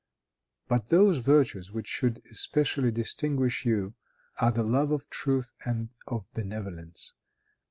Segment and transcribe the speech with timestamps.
[0.67, 3.93] But those virtues which should especially distinguish you,
[4.39, 7.13] are the love of truth and of benevolence.